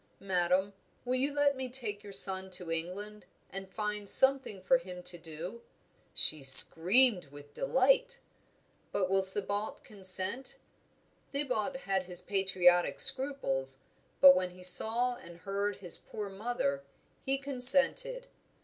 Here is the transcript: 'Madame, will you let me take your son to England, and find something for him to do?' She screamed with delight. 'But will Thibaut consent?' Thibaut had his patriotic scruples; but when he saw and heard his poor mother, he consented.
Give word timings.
'Madame, 0.19 0.73
will 1.05 1.13
you 1.13 1.31
let 1.31 1.55
me 1.55 1.69
take 1.69 2.01
your 2.03 2.11
son 2.11 2.49
to 2.49 2.71
England, 2.71 3.23
and 3.51 3.69
find 3.71 4.09
something 4.09 4.59
for 4.59 4.79
him 4.79 5.03
to 5.03 5.15
do?' 5.19 5.61
She 6.15 6.41
screamed 6.41 7.25
with 7.27 7.53
delight. 7.53 8.17
'But 8.91 9.11
will 9.11 9.21
Thibaut 9.21 9.83
consent?' 9.83 10.57
Thibaut 11.31 11.77
had 11.81 12.05
his 12.05 12.19
patriotic 12.19 12.99
scruples; 12.99 13.77
but 14.19 14.35
when 14.35 14.49
he 14.49 14.63
saw 14.63 15.17
and 15.17 15.37
heard 15.41 15.75
his 15.75 15.99
poor 15.99 16.29
mother, 16.29 16.83
he 17.23 17.37
consented. 17.37 18.25